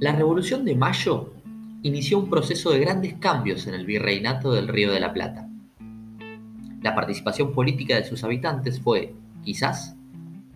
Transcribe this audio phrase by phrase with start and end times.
[0.00, 1.34] La Revolución de Mayo
[1.82, 5.46] inició un proceso de grandes cambios en el virreinato del Río de la Plata.
[6.80, 9.12] La participación política de sus habitantes fue,
[9.44, 9.94] quizás,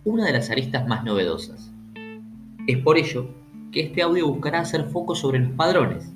[0.03, 1.71] una de las aristas más novedosas.
[2.65, 3.29] Es por ello
[3.71, 6.11] que este audio buscará hacer foco sobre los padrones,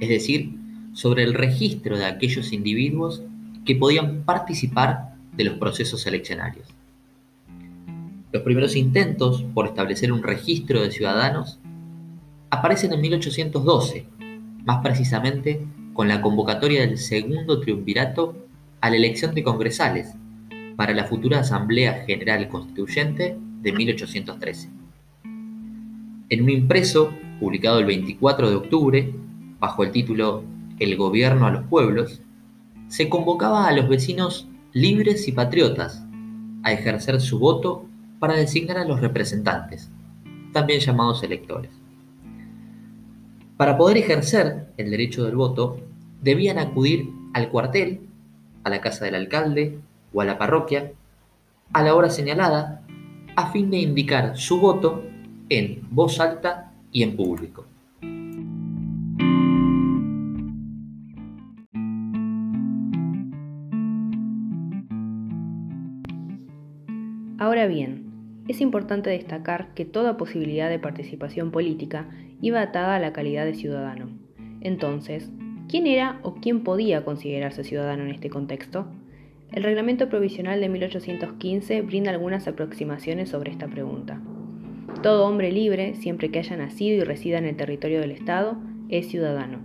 [0.00, 0.58] es decir,
[0.94, 3.22] sobre el registro de aquellos individuos
[3.64, 6.66] que podían participar de los procesos eleccionarios.
[8.32, 11.60] Los primeros intentos por establecer un registro de ciudadanos
[12.54, 14.06] aparecen en 1812,
[14.64, 18.36] más precisamente con la convocatoria del segundo triunvirato
[18.80, 20.14] a la elección de congresales
[20.76, 24.70] para la futura Asamblea General Constituyente de 1813.
[26.30, 29.14] En un impreso publicado el 24 de octubre,
[29.58, 30.42] bajo el título
[30.78, 32.22] El gobierno a los pueblos,
[32.88, 36.04] se convocaba a los vecinos libres y patriotas
[36.62, 37.86] a ejercer su voto
[38.18, 39.90] para designar a los representantes,
[40.52, 41.83] también llamados electores.
[43.56, 45.78] Para poder ejercer el derecho del voto,
[46.22, 48.00] debían acudir al cuartel,
[48.64, 49.78] a la casa del alcalde
[50.12, 50.92] o a la parroquia
[51.72, 52.82] a la hora señalada
[53.36, 55.02] a fin de indicar su voto
[55.48, 57.66] en voz alta y en público.
[67.38, 68.03] Ahora bien,
[68.48, 72.08] es importante destacar que toda posibilidad de participación política
[72.40, 74.10] iba atada a la calidad de ciudadano.
[74.60, 75.30] Entonces,
[75.68, 78.86] ¿quién era o quién podía considerarse ciudadano en este contexto?
[79.50, 84.20] El Reglamento Provisional de 1815 brinda algunas aproximaciones sobre esta pregunta.
[85.02, 88.56] Todo hombre libre, siempre que haya nacido y resida en el territorio del Estado,
[88.88, 89.60] es ciudadano,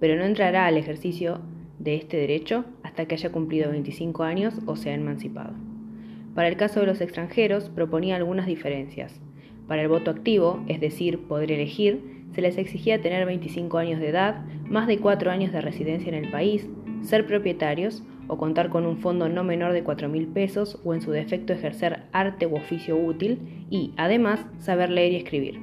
[0.00, 1.40] pero no entrará al ejercicio
[1.78, 5.71] de este derecho hasta que haya cumplido 25 años o sea emancipado.
[6.34, 9.20] Para el caso de los extranjeros, proponía algunas diferencias.
[9.68, 14.08] Para el voto activo, es decir, poder elegir, se les exigía tener 25 años de
[14.08, 16.66] edad, más de 4 años de residencia en el país,
[17.02, 21.02] ser propietarios o contar con un fondo no menor de 4 mil pesos o en
[21.02, 25.60] su defecto ejercer arte u oficio útil y, además, saber leer y escribir.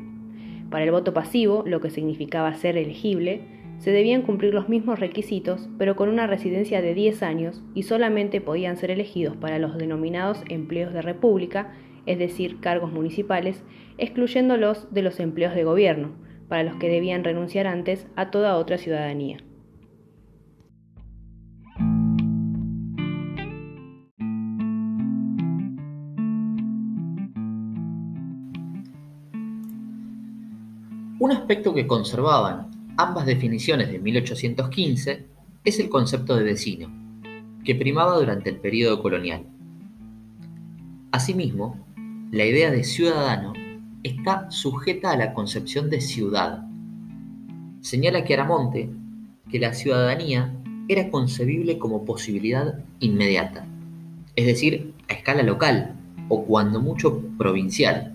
[0.69, 3.41] Para el voto pasivo, lo que significaba ser elegible,
[3.79, 8.41] se debían cumplir los mismos requisitos, pero con una residencia de 10 años y solamente
[8.41, 11.73] podían ser elegidos para los denominados empleos de república,
[12.05, 13.63] es decir, cargos municipales,
[13.97, 16.11] excluyéndolos de los empleos de gobierno,
[16.49, 19.37] para los que debían renunciar antes a toda otra ciudadanía.
[31.21, 35.25] Un aspecto que conservaban ambas definiciones de 1815
[35.63, 36.91] es el concepto de vecino,
[37.63, 39.45] que primaba durante el período colonial.
[41.13, 41.79] Asimismo,
[42.29, 43.53] la idea de ciudadano
[44.03, 46.67] está sujeta a la concepción de ciudad.
[47.79, 48.89] Señala Chiaramonte
[49.49, 50.53] que la ciudadanía
[50.89, 53.65] era concebible como posibilidad inmediata,
[54.35, 55.95] es decir, a escala local
[56.27, 58.13] o cuando mucho provincial,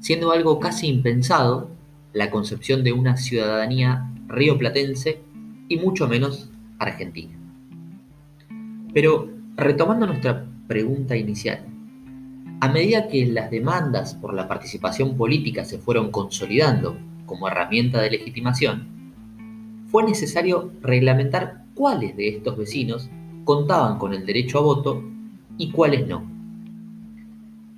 [0.00, 1.75] siendo algo casi impensado
[2.16, 5.20] la concepción de una ciudadanía rioplatense
[5.68, 7.34] y mucho menos argentina.
[8.94, 11.66] Pero retomando nuestra pregunta inicial,
[12.62, 16.96] a medida que las demandas por la participación política se fueron consolidando
[17.26, 18.88] como herramienta de legitimación,
[19.90, 23.10] fue necesario reglamentar cuáles de estos vecinos
[23.44, 25.04] contaban con el derecho a voto
[25.58, 26.26] y cuáles no.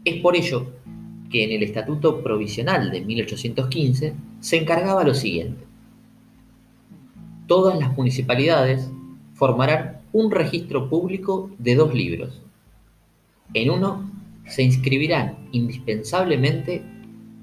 [0.05, 0.77] Es por ello
[1.30, 5.68] que en el Estatuto Provisional de 1815 se encargaba lo siguiente
[7.48, 8.88] todas las municipalidades
[9.34, 12.42] formarán un registro público de dos libros.
[13.54, 14.08] En uno
[14.46, 16.84] se inscribirán indispensablemente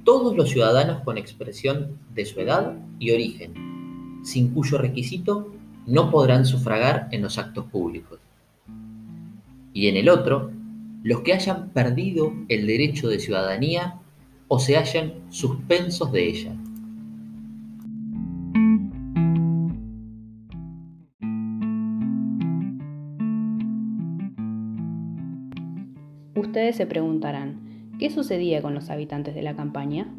[0.05, 5.51] todos los ciudadanos con expresión de su edad y origen, sin cuyo requisito
[5.87, 8.19] no podrán sufragar en los actos públicos.
[9.73, 10.51] Y en el otro,
[11.05, 13.99] los que hayan perdido el derecho de ciudadanía
[14.47, 16.55] o se hayan suspensos de ella.
[26.33, 30.11] Ustedes se preguntarán, ¿qué sucedía con los habitantes de la campaña?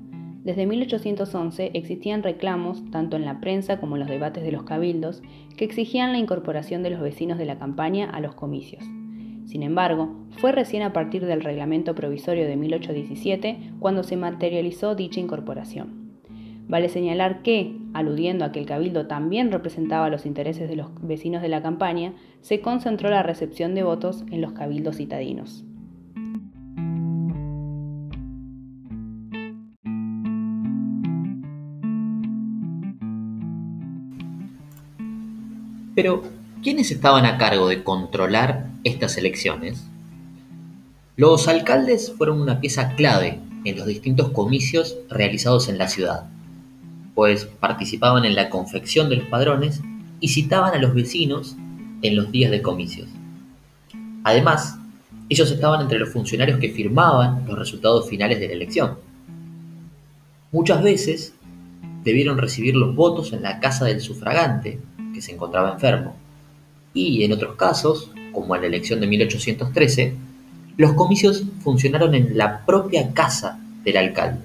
[0.45, 5.21] Desde 1811 existían reclamos, tanto en la prensa como en los debates de los cabildos,
[5.57, 8.85] que exigían la incorporación de los vecinos de la campaña a los comicios.
[9.47, 15.21] Sin embargo, fue recién a partir del Reglamento Provisorio de 1817 cuando se materializó dicha
[15.21, 16.07] incorporación.
[16.69, 21.43] Vale señalar que, aludiendo a que el cabildo también representaba los intereses de los vecinos
[21.43, 25.65] de la campaña, se concentró la recepción de votos en los cabildos citadinos.
[35.95, 36.23] Pero,
[36.67, 39.85] ¿quiénes estaban a cargo de controlar estas elecciones?
[41.15, 46.25] Los alcaldes fueron una pieza clave en los distintos comicios realizados en la ciudad,
[47.15, 49.81] pues participaban en la confección de los padrones
[50.19, 51.55] y citaban a los vecinos
[52.03, 53.07] en los días de comicios.
[54.25, 54.77] Además,
[55.29, 58.99] ellos estaban entre los funcionarios que firmaban los resultados finales de la elección.
[60.51, 61.33] Muchas veces
[62.03, 64.81] debieron recibir los votos en la casa del sufragante,
[65.15, 66.17] que se encontraba enfermo,
[66.97, 70.15] y en otros casos, como en la elección de 1813,
[70.79, 74.41] los comicios funcionaron en la propia casa del alcalde.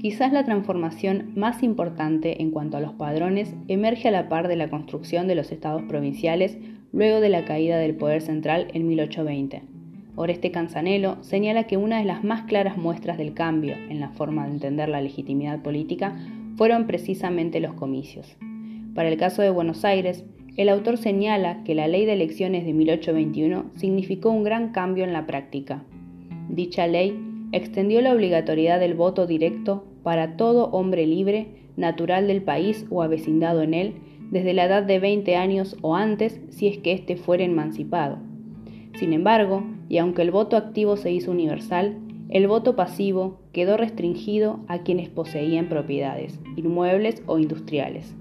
[0.00, 4.56] Quizás la transformación más importante en cuanto a los padrones emerge a la par de
[4.56, 6.56] la construcción de los estados provinciales
[6.92, 9.73] luego de la caída del poder central en 1820.
[10.16, 14.46] Oreste Canzanelo señala que una de las más claras muestras del cambio en la forma
[14.46, 16.16] de entender la legitimidad política
[16.56, 18.36] fueron precisamente los comicios.
[18.94, 20.24] Para el caso de Buenos Aires,
[20.56, 25.12] el autor señala que la ley de elecciones de 1821 significó un gran cambio en
[25.12, 25.82] la práctica.
[26.48, 27.18] Dicha ley
[27.50, 33.62] extendió la obligatoriedad del voto directo para todo hombre libre, natural del país o avecindado
[33.62, 33.94] en él,
[34.30, 38.18] desde la edad de 20 años o antes si es que éste fuera emancipado.
[38.98, 41.98] Sin embargo, y aunque el voto activo se hizo universal,
[42.28, 48.14] el voto pasivo quedó restringido a quienes poseían propiedades, inmuebles o industriales.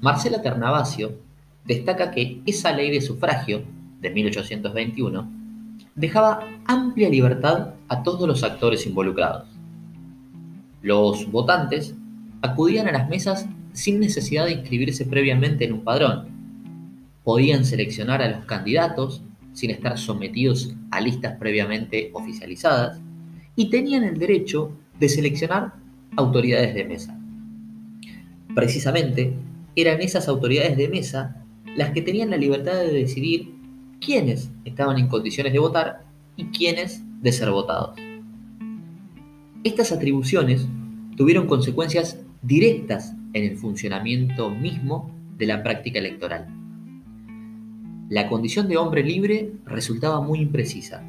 [0.00, 1.14] Marcela Ternavasio
[1.64, 3.62] destaca que esa ley de sufragio
[4.00, 5.28] de 1821
[5.96, 9.55] dejaba amplia libertad a todos los actores involucrados.
[10.86, 11.96] Los votantes
[12.42, 16.28] acudían a las mesas sin necesidad de inscribirse previamente en un padrón.
[17.24, 19.20] Podían seleccionar a los candidatos
[19.52, 23.00] sin estar sometidos a listas previamente oficializadas
[23.56, 25.72] y tenían el derecho de seleccionar
[26.14, 27.18] autoridades de mesa.
[28.54, 29.34] Precisamente,
[29.74, 31.44] eran esas autoridades de mesa
[31.74, 33.56] las que tenían la libertad de decidir
[34.00, 36.04] quiénes estaban en condiciones de votar
[36.36, 37.98] y quiénes de ser votados.
[39.66, 40.68] Estas atribuciones
[41.16, 46.46] tuvieron consecuencias directas en el funcionamiento mismo de la práctica electoral.
[48.08, 51.02] La condición de hombre libre resultaba muy imprecisa.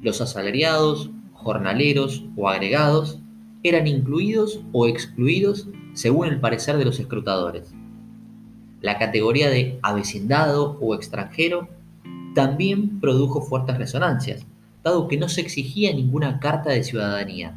[0.00, 3.20] Los asalariados, jornaleros o agregados
[3.62, 7.74] eran incluidos o excluidos según el parecer de los escrutadores.
[8.80, 11.68] La categoría de avecindado o extranjero
[12.34, 14.46] también produjo fuertes resonancias,
[15.08, 17.54] que no se exigía ninguna carta de ciudadanía.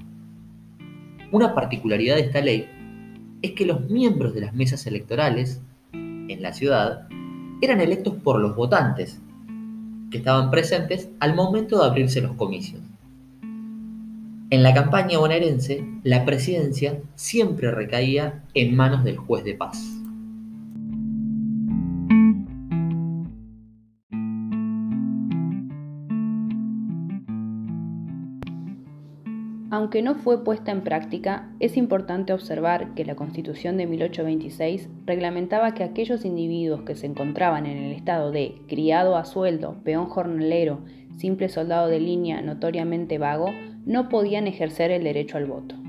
[1.31, 2.67] Una particularidad de esta ley
[3.41, 5.61] es que los miembros de las mesas electorales
[5.93, 7.07] en la ciudad
[7.61, 9.21] eran electos por los votantes,
[10.09, 12.81] que estaban presentes al momento de abrirse los comicios.
[14.49, 20.00] En la campaña bonaerense, la presidencia siempre recaía en manos del juez de paz.
[29.81, 35.73] Aunque no fue puesta en práctica, es importante observar que la Constitución de 1826 reglamentaba
[35.73, 40.81] que aquellos individuos que se encontraban en el estado de criado a sueldo, peón jornalero,
[41.17, 43.47] simple soldado de línea notoriamente vago,
[43.83, 45.80] no podían ejercer el derecho al voto.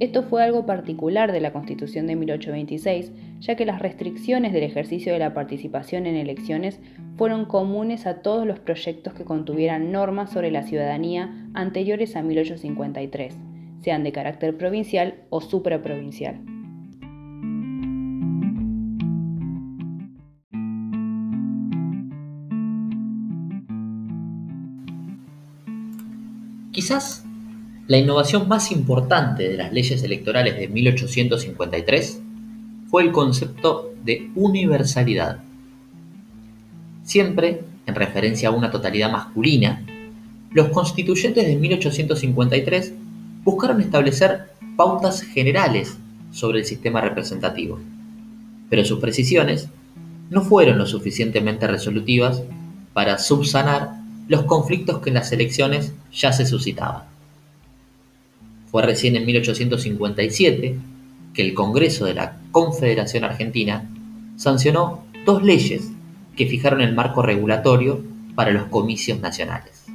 [0.00, 5.12] Esto fue algo particular de la Constitución de 1826, ya que las restricciones del ejercicio
[5.12, 6.80] de la participación en elecciones
[7.16, 13.38] fueron comunes a todos los proyectos que contuvieran normas sobre la ciudadanía anteriores a 1853,
[13.82, 16.40] sean de carácter provincial o supraprovincial.
[26.72, 27.24] Quizás
[27.86, 32.20] la innovación más importante de las leyes electorales de 1853
[32.90, 35.40] fue el concepto de universalidad.
[37.02, 39.84] Siempre en referencia a una totalidad masculina,
[40.52, 42.94] los constituyentes de 1853
[43.44, 45.98] buscaron establecer pautas generales
[46.32, 47.78] sobre el sistema representativo,
[48.70, 49.68] pero sus precisiones
[50.30, 52.42] no fueron lo suficientemente resolutivas
[52.94, 53.90] para subsanar
[54.26, 57.13] los conflictos que en las elecciones ya se suscitaban.
[58.74, 60.76] Fue recién en 1857
[61.32, 63.88] que el Congreso de la Confederación Argentina
[64.34, 65.92] sancionó dos leyes
[66.34, 68.02] que fijaron el marco regulatorio
[68.34, 69.86] para los comicios nacionales.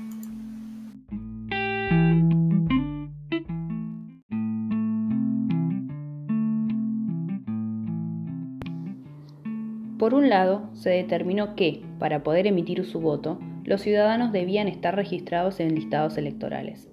[9.98, 14.96] Por un lado, se determinó que, para poder emitir su voto, los ciudadanos debían estar
[14.96, 16.90] registrados en listados electorales.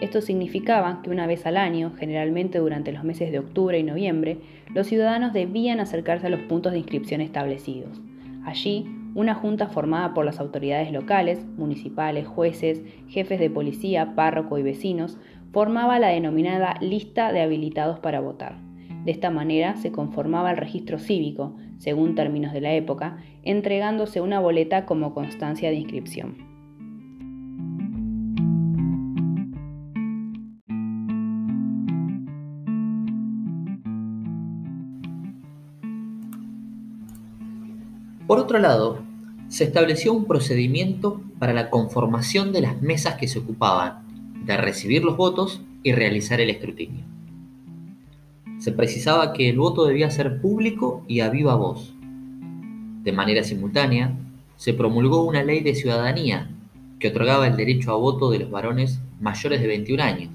[0.00, 4.38] Esto significaba que una vez al año, generalmente durante los meses de octubre y noviembre,
[4.74, 8.00] los ciudadanos debían acercarse a los puntos de inscripción establecidos.
[8.44, 14.62] Allí, una junta formada por las autoridades locales, municipales, jueces, jefes de policía, párroco y
[14.62, 15.18] vecinos,
[15.52, 18.56] formaba la denominada lista de habilitados para votar.
[19.04, 24.40] De esta manera se conformaba el registro cívico, según términos de la época, entregándose una
[24.40, 26.49] boleta como constancia de inscripción.
[38.30, 39.00] Por otro lado,
[39.48, 44.04] se estableció un procedimiento para la conformación de las mesas que se ocupaban
[44.46, 47.04] de recibir los votos y realizar el escrutinio.
[48.60, 51.92] Se precisaba que el voto debía ser público y a viva voz.
[53.02, 54.16] De manera simultánea,
[54.54, 56.52] se promulgó una ley de ciudadanía
[57.00, 60.30] que otorgaba el derecho a voto de los varones mayores de 21 años,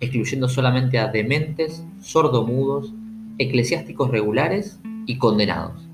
[0.00, 2.92] excluyendo solamente a dementes, sordomudos,
[3.38, 5.91] eclesiásticos regulares y condenados.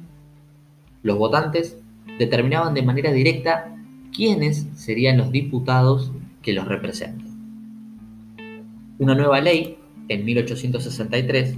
[1.02, 1.78] Los votantes
[2.18, 3.74] determinaban de manera directa
[4.14, 6.12] quiénes serían los diputados
[6.42, 7.28] que los representan.
[8.98, 9.78] Una nueva ley,
[10.08, 11.56] en 1863,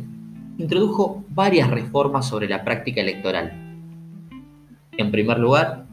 [0.59, 3.53] introdujo varias reformas sobre la práctica electoral.
[4.99, 5.87] En primer lugar,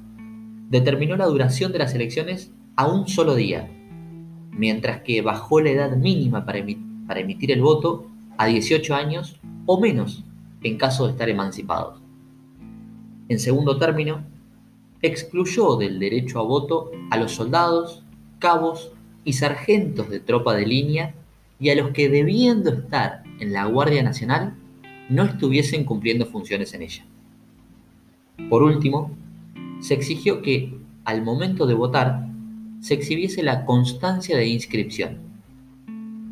[0.69, 3.69] determinó la duración de las elecciones a un solo día,
[4.51, 10.25] mientras que bajó la edad mínima para, emitir el voto a 18 años o menos
[10.63, 12.01] en caso de estar emancipados.
[13.29, 14.23] En segundo término,
[15.01, 18.03] excluyó del derecho a voto a los soldados,
[18.39, 18.91] cabos
[19.23, 21.13] y sargentos de tropa de línea
[21.59, 24.55] y a los que debiendo estar en la Guardia Nacional
[25.09, 27.05] no estuviesen cumpliendo funciones en ella.
[28.49, 29.11] Por último,
[29.79, 32.27] se exigió que, al momento de votar,
[32.81, 35.17] se exhibiese la constancia de inscripción.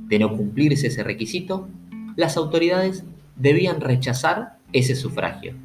[0.07, 1.67] De no cumplirse ese requisito,
[2.15, 3.03] las autoridades
[3.35, 5.55] debían rechazar ese sufragio.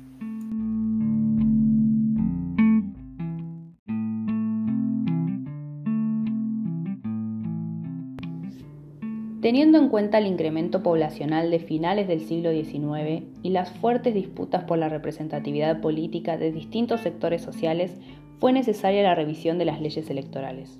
[9.40, 14.64] Teniendo en cuenta el incremento poblacional de finales del siglo XIX y las fuertes disputas
[14.64, 17.96] por la representatividad política de distintos sectores sociales,
[18.38, 20.78] fue necesaria la revisión de las leyes electorales.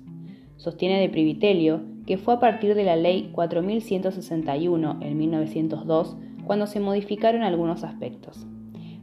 [0.57, 6.79] Sostiene de Privitelio que fue a partir de la Ley 4161 en 1902 cuando se
[6.79, 8.45] modificaron algunos aspectos.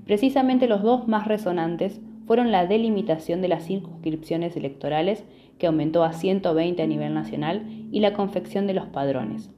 [0.05, 5.25] Precisamente los dos más resonantes fueron la delimitación de las circunscripciones electorales,
[5.59, 9.51] que aumentó a 120 a nivel nacional, y la confección de los padrones.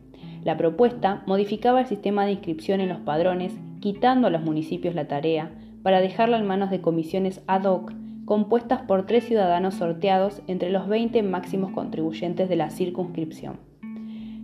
[0.44, 5.08] La propuesta modificaba el sistema de inscripción en los padrones, quitando a los municipios la
[5.08, 5.50] tarea,
[5.82, 7.92] para dejarla en manos de comisiones ad hoc
[8.30, 13.58] compuestas por tres ciudadanos sorteados entre los 20 máximos contribuyentes de la circunscripción.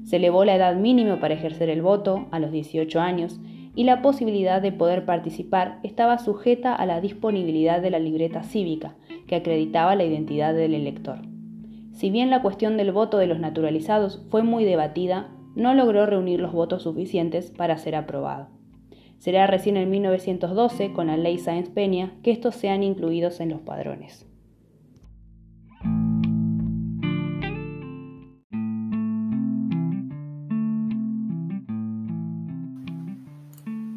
[0.02, 3.40] Se elevó la edad mínima para ejercer el voto a los 18 años
[3.76, 8.96] y la posibilidad de poder participar estaba sujeta a la disponibilidad de la libreta cívica,
[9.28, 11.20] que acreditaba la identidad del elector.
[11.96, 16.40] Si bien la cuestión del voto de los naturalizados fue muy debatida, no logró reunir
[16.40, 18.48] los votos suficientes para ser aprobado.
[19.16, 23.62] Será recién en 1912, con la ley Sáenz Peña, que estos sean incluidos en los
[23.62, 24.26] padrones.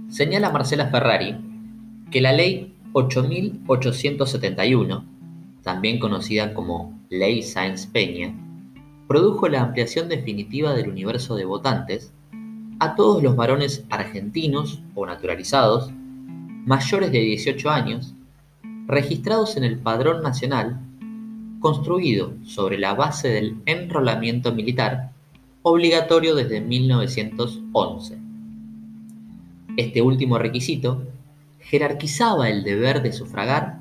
[0.08, 1.36] Señala Marcela Ferrari
[2.12, 5.19] que la ley 8871,
[5.64, 8.34] también conocida como Ley Sáenz Peña,
[9.08, 12.14] produjo la ampliación definitiva del universo de votantes
[12.80, 15.92] a todos los varones argentinos o naturalizados
[16.66, 18.14] mayores de 18 años
[18.88, 20.80] registrados en el Padrón Nacional
[21.60, 25.12] construido sobre la base del enrolamiento militar
[25.62, 28.18] obligatorio desde 1911.
[29.76, 31.04] Este último requisito
[31.60, 33.79] jerarquizaba el deber de sufragar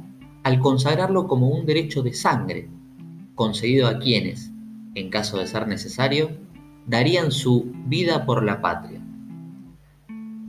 [0.48, 2.70] al consagrarlo como un derecho de sangre,
[3.34, 4.50] concedido a quienes,
[4.94, 6.30] en caso de ser necesario,
[6.86, 8.98] darían su vida por la patria.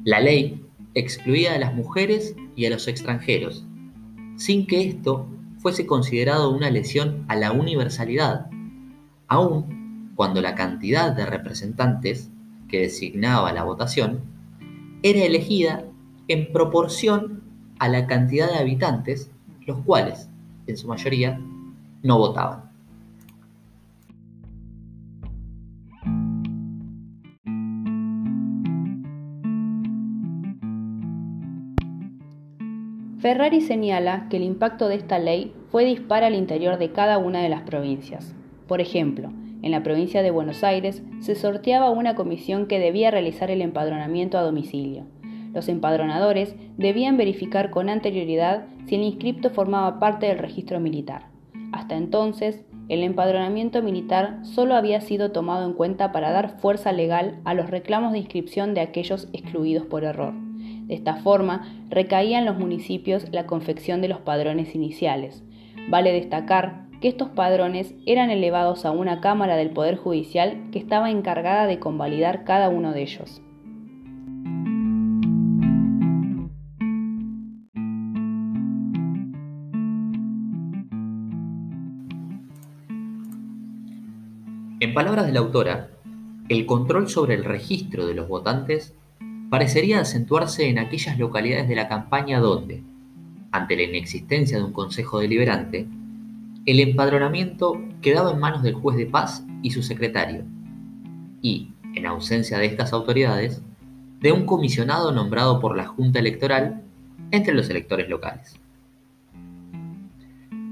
[0.06, 3.66] La ley excluía a las mujeres y a los extranjeros,
[4.38, 5.28] sin que esto
[5.58, 8.50] fuese considerado una lesión a la universalidad,
[9.28, 12.32] aun cuando la cantidad de representantes
[12.70, 14.22] que designaba la votación
[15.04, 15.84] era elegida
[16.30, 17.44] en proporción
[17.80, 19.30] a la cantidad de habitantes,
[19.70, 20.30] los cuales,
[20.68, 21.40] en su mayoría,
[22.04, 22.70] no votaban.
[33.20, 37.42] Ferrari señala que el impacto de esta ley fue dispar al interior de cada una
[37.42, 38.34] de las provincias.
[38.68, 39.30] Por ejemplo,
[39.62, 44.38] en la provincia de Buenos Aires se sorteaba una comisión que debía realizar el empadronamiento
[44.38, 45.04] a domicilio.
[45.54, 51.28] Los empadronadores debían verificar con anterioridad si el inscripto formaba parte del registro militar.
[51.72, 57.40] Hasta entonces, el empadronamiento militar solo había sido tomado en cuenta para dar fuerza legal
[57.46, 60.34] a los reclamos de inscripción de aquellos excluidos por error.
[60.88, 65.44] De esta forma, recaía en los municipios la confección de los padrones iniciales.
[65.88, 71.12] Vale destacar que estos padrones eran elevados a una Cámara del Poder Judicial que estaba
[71.12, 73.42] encargada de convalidar cada uno de ellos.
[84.90, 85.92] En palabras de la autora,
[86.48, 88.96] el control sobre el registro de los votantes
[89.52, 92.82] parecería acentuarse en aquellas localidades de la campaña donde,
[93.52, 95.88] ante la inexistencia de un consejo deliberante,
[96.66, 100.44] el empadronamiento quedaba en manos del juez de paz y su secretario,
[101.44, 103.62] y, en ausencia de estas autoridades,
[104.22, 106.82] de un comisionado nombrado por la Junta Electoral
[107.30, 108.60] entre los electores locales.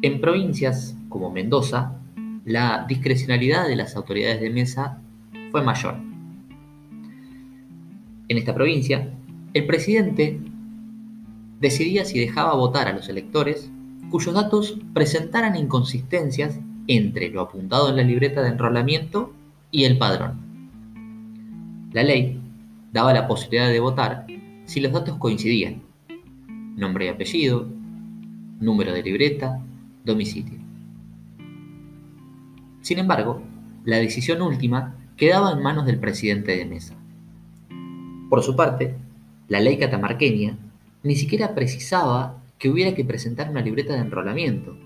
[0.01, 1.99] En provincias como Mendoza,
[2.47, 5.01] la discrecionalidad de las autoridades de mesa
[5.51, 5.95] fue mayor.
[8.29, 9.13] En esta provincia,
[9.53, 10.39] el presidente
[11.59, 13.69] decidía si dejaba votar a los electores
[14.09, 19.33] cuyos datos presentaran inconsistencias entre lo apuntado en la libreta de enrolamiento
[19.69, 20.39] y el padrón.
[21.91, 22.39] La ley
[22.93, 24.25] daba la posibilidad de votar
[24.63, 25.81] si los datos coincidían,
[26.77, 27.67] nombre y apellido,
[28.61, 29.61] número de libreta,
[30.05, 30.66] domicilio.
[32.87, 33.41] Sin embargo,
[33.83, 36.95] la decisión última quedaba en manos del presidente de mesa.
[38.29, 38.95] Por su parte,
[39.49, 40.57] la ley catamarqueña
[41.03, 44.77] ni siquiera precisaba que hubiera que presentar una libreta de enrolamiento,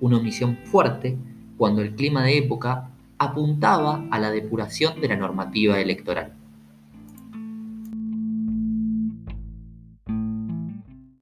[0.00, 1.16] una omisión fuerte
[1.56, 6.34] cuando el clima de época apuntaba a la depuración de la normativa electoral.